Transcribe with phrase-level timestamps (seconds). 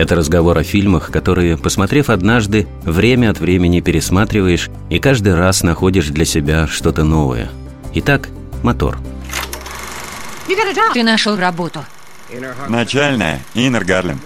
[0.00, 6.06] это разговор о фильмах, которые, посмотрев однажды, время от времени пересматриваешь и каждый раз находишь
[6.06, 7.50] для себя что-то новое.
[7.92, 8.28] Итак,
[8.62, 8.98] мотор.
[10.94, 11.84] Ты нашел работу.
[12.68, 14.20] Начальная, Иннер Гарлем.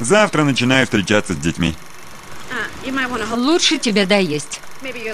[0.00, 1.74] Завтра начинаю встречаться с детьми.
[3.34, 4.60] Лучше тебе доесть.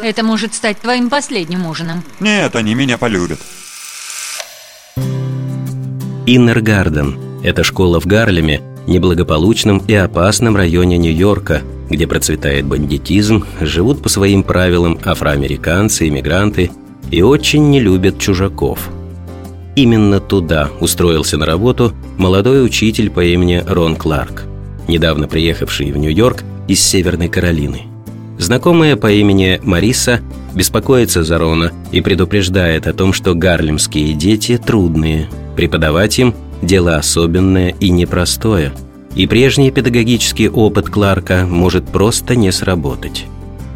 [0.03, 2.03] Это может стать твоим последним ужином.
[2.19, 3.39] Нет, они меня полюбят.
[6.27, 14.03] Иннер Гарден– это школа в Гарлеме, неблагополучном и опасном районе Нью-Йорка, где процветает бандитизм, живут
[14.03, 16.71] по своим правилам афроамериканцы, иммигранты
[17.11, 18.91] и очень не любят чужаков.
[19.77, 24.45] Именно туда устроился на работу молодой учитель по имени Рон Кларк,
[24.87, 27.83] недавно приехавший в Нью-Йорк из Северной Каролины.
[28.39, 30.21] Знакомая по имени Мариса
[30.55, 35.29] беспокоится за Рона и предупреждает о том, что гарлемские дети трудные.
[35.57, 38.73] Преподавать им дело особенное и непростое,
[39.15, 43.27] и прежний педагогический опыт Кларка может просто не сработать.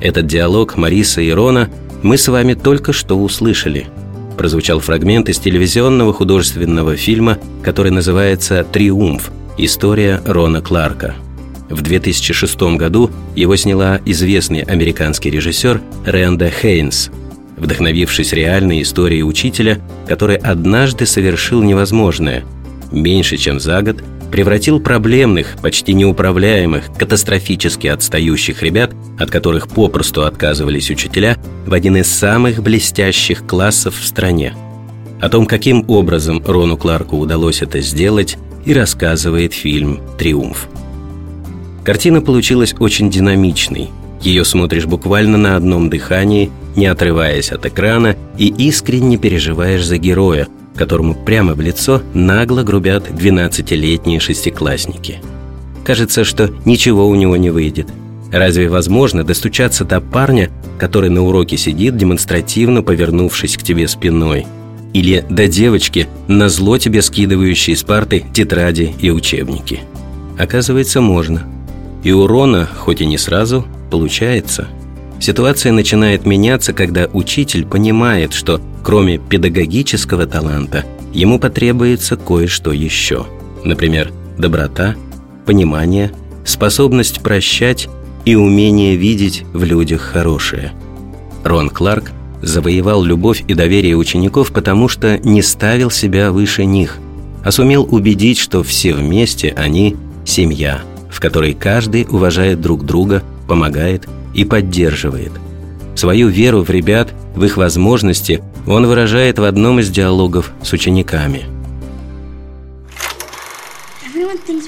[0.01, 1.71] Этот диалог Мариса и Рона
[2.03, 3.87] мы с вами только что услышали.
[4.37, 9.31] Прозвучал фрагмент из телевизионного художественного фильма, который называется «Триумф.
[9.57, 11.15] История Рона Кларка».
[11.69, 17.11] В 2006 году его сняла известный американский режиссер Ренда Хейнс,
[17.57, 22.45] вдохновившись реальной историей учителя, который однажды совершил невозможное–
[22.93, 30.91] меньше чем за год, превратил проблемных, почти неуправляемых, катастрофически отстающих ребят, от которых попросту отказывались
[30.91, 34.55] учителя, в один из самых блестящих классов в стране.
[35.21, 40.69] О том, каким образом Рону Кларку удалось это сделать, и рассказывает фильм «Триумф».
[41.85, 43.89] Картина получилась очень динамичной.
[44.21, 50.49] Ее смотришь буквально на одном дыхании, не отрываясь от экрана, и искренне переживаешь за героя,
[50.79, 55.21] которому прямо в лицо нагло грубят 12-летние шестиклассники.
[55.85, 57.89] Кажется, что ничего у него не выйдет.
[58.33, 64.47] Разве возможно достучаться до парня, который на уроке сидит, демонстративно повернувшись к тебе спиной?
[64.95, 69.81] Или до девочки, на зло тебе скидывающей с парты тетради и учебники?
[70.39, 71.43] Оказывается, можно.
[72.05, 74.69] И урона, хоть и не сразу, получается–
[75.21, 83.27] Ситуация начинает меняться, когда учитель понимает, что кроме педагогического таланта ему потребуется кое-что еще.
[83.65, 84.95] Например, доброта,
[85.45, 86.13] понимание,
[86.45, 87.89] способность прощать
[88.25, 90.73] и умение видеть в людях хорошее.
[91.45, 92.13] Рон Кларк
[92.43, 96.99] завоевал любовь и доверие учеников, потому что не ставил себя выше них,
[97.45, 104.07] а сумел убедить, что все вместе они– семья, в которой каждый уважает друг друга, помогает
[104.35, 105.33] и поддерживает.
[105.95, 111.47] Свою веру в ребят, в их возможности он выражает в одном из диалогов с учениками.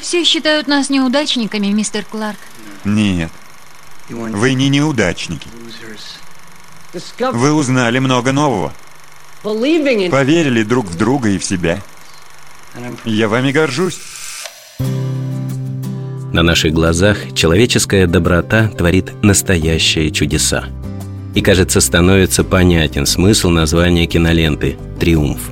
[0.00, 2.38] Все считают нас неудачниками, мистер Кларк.
[2.84, 3.30] Нет,
[4.08, 5.48] вы не неудачники.
[7.32, 8.72] Вы узнали много нового.
[9.42, 11.80] Поверили друг в друга и в себя.
[13.04, 13.98] Я вами горжусь.
[16.32, 20.64] На наших глазах человеческая доброта творит настоящие чудеса.
[21.34, 25.50] И, кажется, становится понятен смысл названия киноленты «Триумф».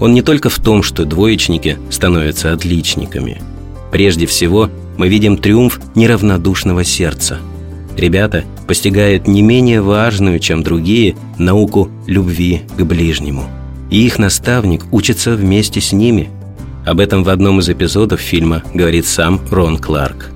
[0.00, 3.42] Он не только в том, что двоечники становятся отличниками.
[3.90, 7.38] Прежде всего, мы видим триумф неравнодушного сердца.
[7.96, 13.44] Ребята постигают не менее важную, чем другие, науку любви к ближнему.
[13.90, 16.30] И их наставник учится вместе с ними–
[16.86, 20.30] об этом в одном из эпизодов фильма говорит сам Рон Кларк.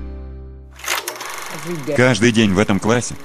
[1.95, 3.15] Каждый день в этом классе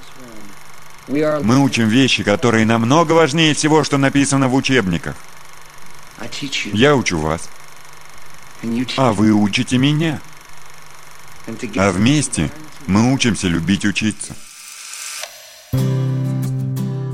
[1.08, 5.16] мы учим вещи, которые намного важнее всего, что написано в учебниках.
[6.72, 7.48] Я учу вас,
[8.96, 10.20] а вы учите меня.
[11.76, 12.50] А вместе
[12.86, 14.34] мы учимся любить учиться.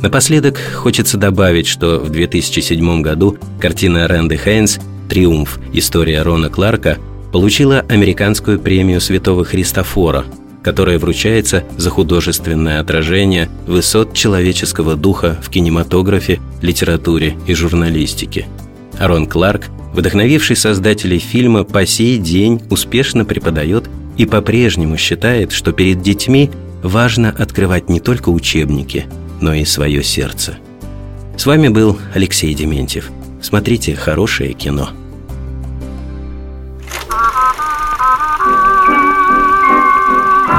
[0.02, 4.78] Напоследок хочется добавить, что в 2007 году картина Рэнды Хейнс
[5.08, 5.58] «Триумф.
[5.72, 6.98] История Рона Кларка»
[7.32, 10.24] получила американскую премию Святого Христофора,
[10.62, 18.46] которая вручается за художественное отражение высот человеческого духа в кинематографе, литературе и журналистике.
[18.98, 26.02] Рон Кларк, вдохновивший создателей фильма, по сей день успешно преподает и по-прежнему считает, что перед
[26.02, 26.50] детьми
[26.82, 29.06] важно открывать не только учебники,
[29.40, 30.56] но и свое сердце.
[31.36, 33.10] С вами был Алексей Дементьев.
[33.44, 34.88] Смотрите хорошее кино.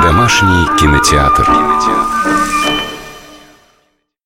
[0.04, 1.46] Домашний кинотеатр.
[1.46, 2.15] кинотеатр.